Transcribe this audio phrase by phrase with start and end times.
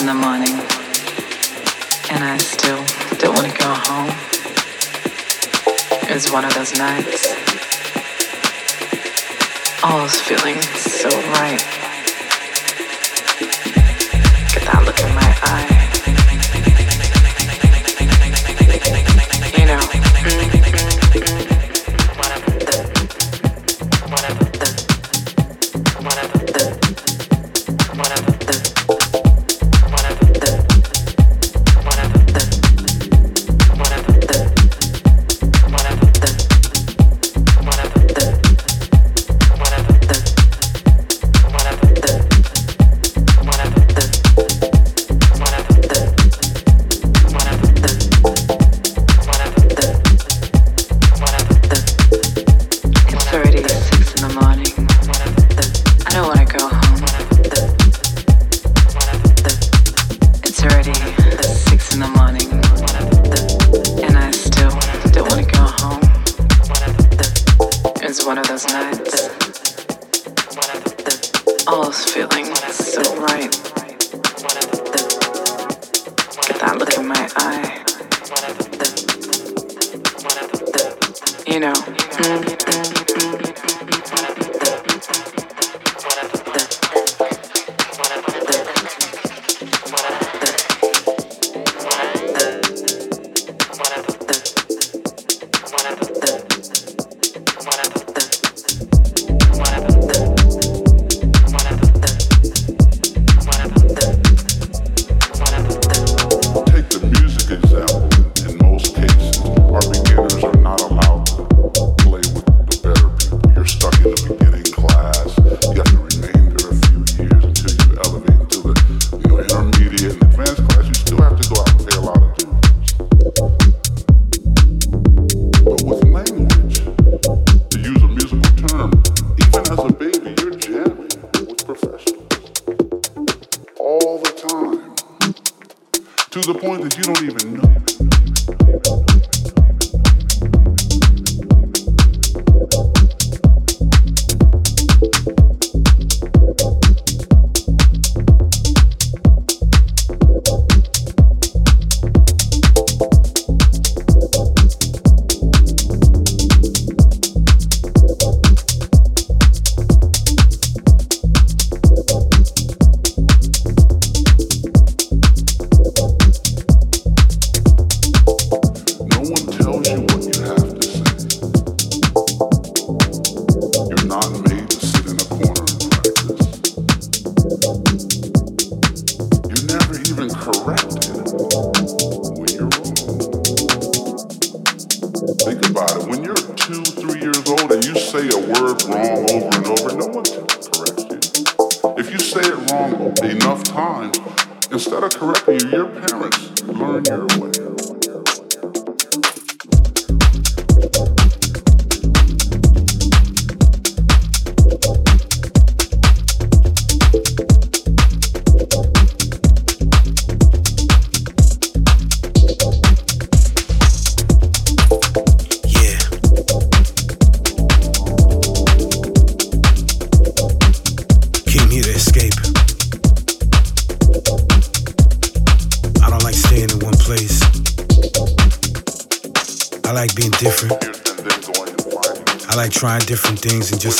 [0.00, 0.54] in the morning,
[2.10, 2.82] and I still
[3.18, 4.08] don't want to go home.
[6.08, 7.28] It's one of those nights.
[9.84, 11.79] All is feeling so right.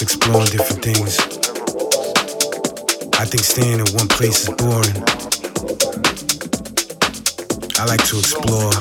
[0.02, 1.18] exploring different things.
[3.18, 4.96] I think staying in one place is boring.
[7.78, 8.72] I like to explore.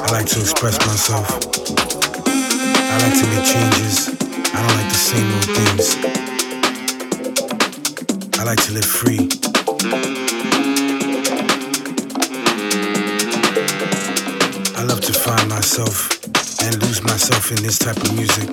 [0.00, 1.39] I like to express myself.
[17.50, 18.48] in this type of music.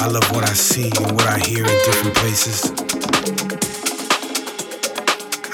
[0.00, 2.72] I love what I see and what I hear in different places.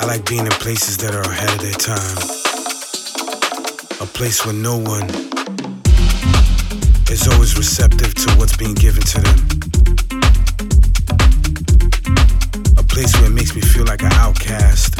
[0.00, 2.16] I like being in places that are ahead of their time.
[4.00, 5.08] A place where no one
[7.10, 9.38] is always receptive to what's being given to them.
[12.78, 14.99] A place where it makes me feel like an outcast.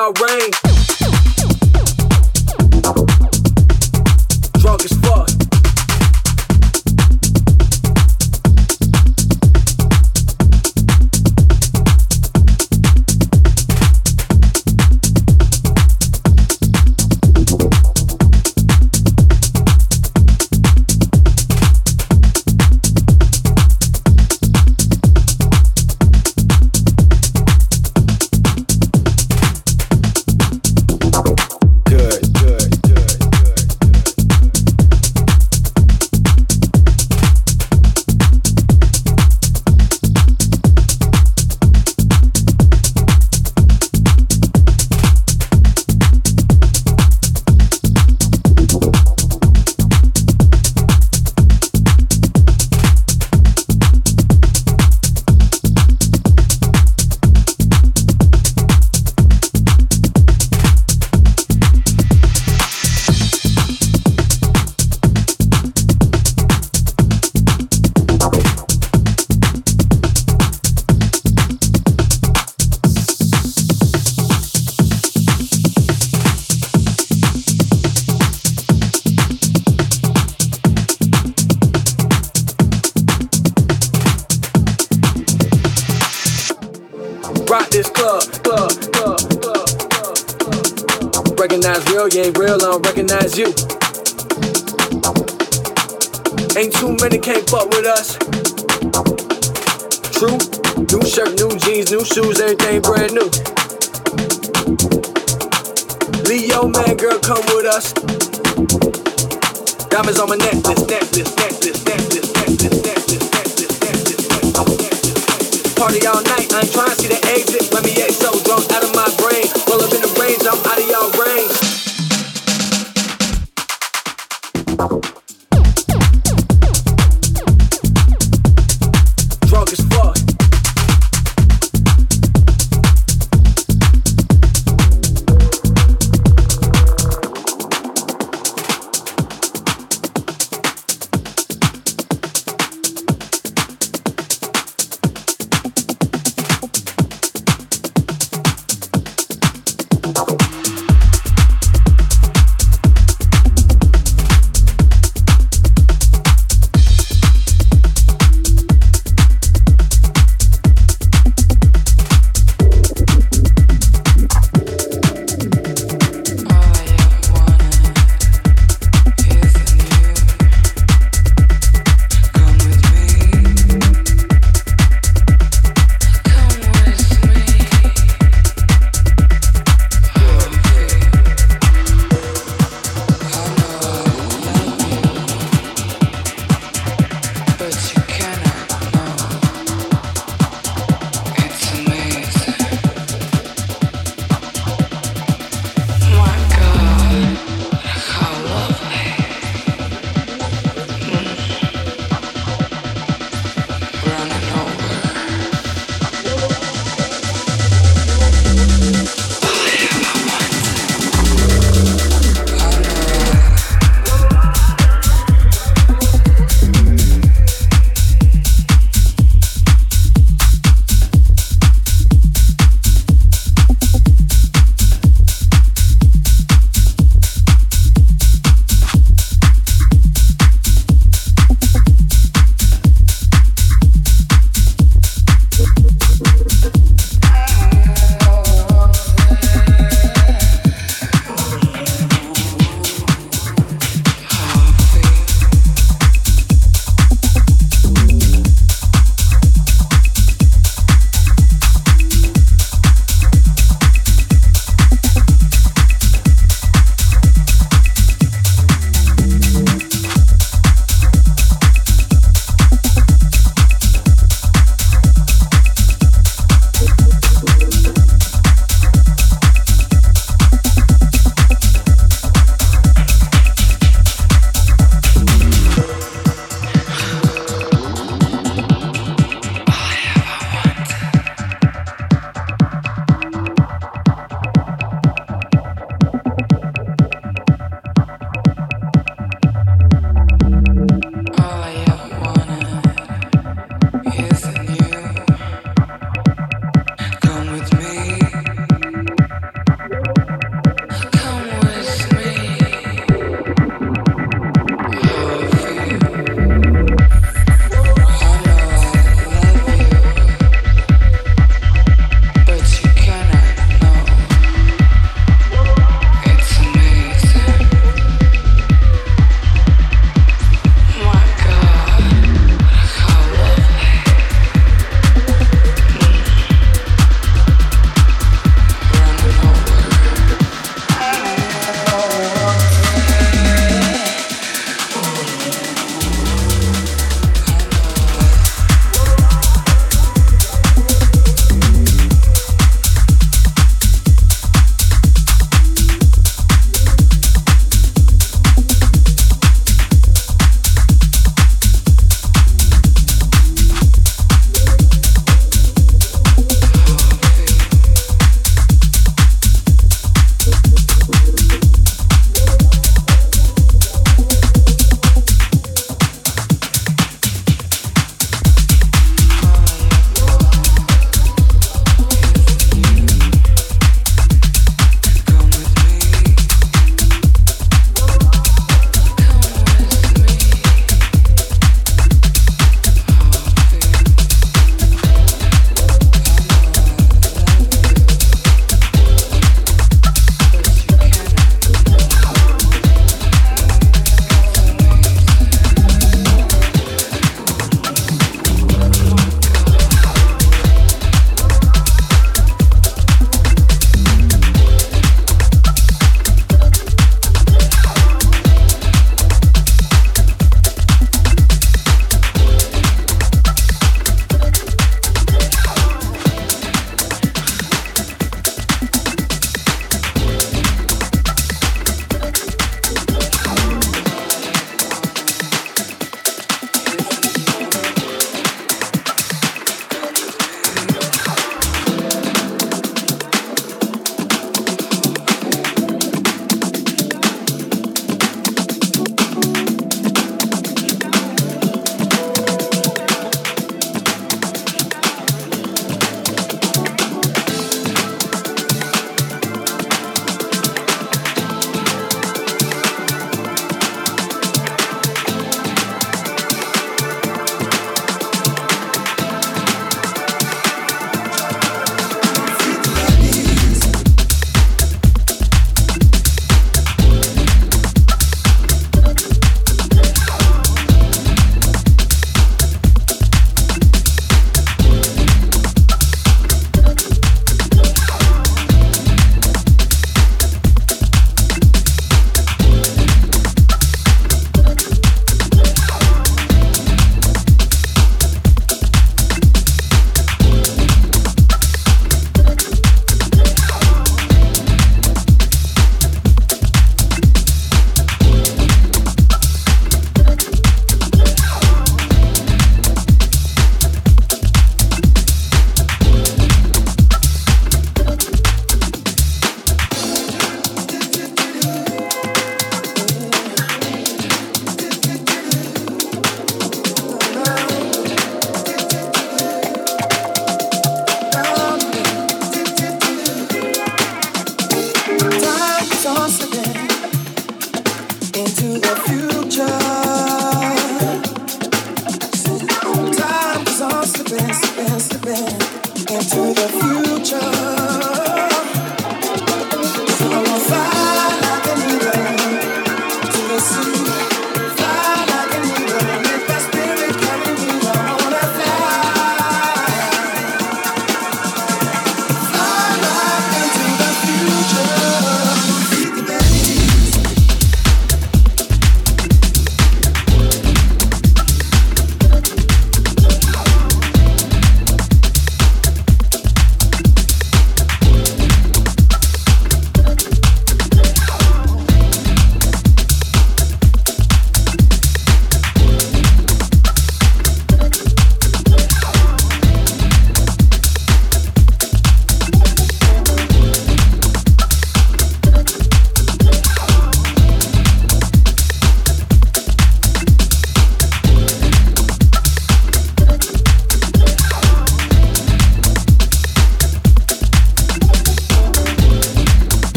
[0.00, 0.49] y'all reign.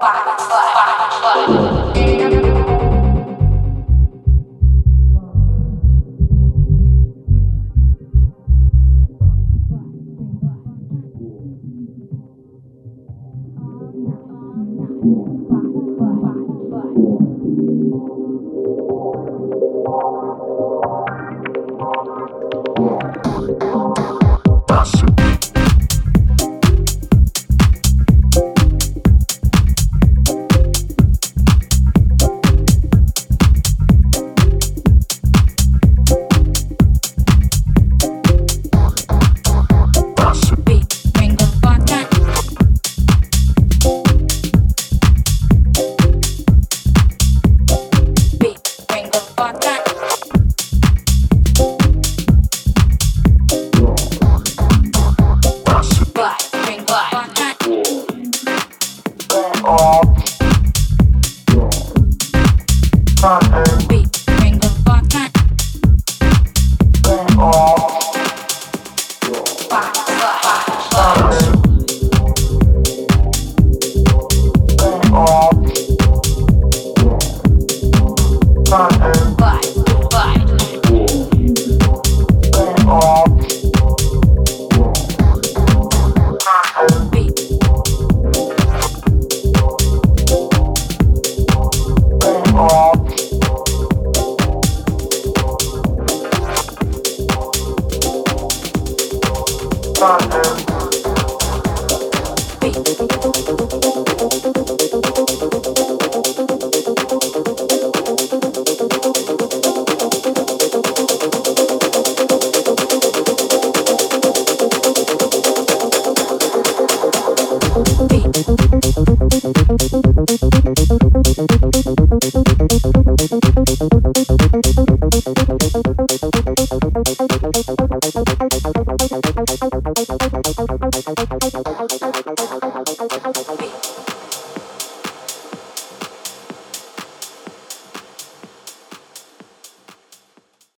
[0.00, 0.38] Thank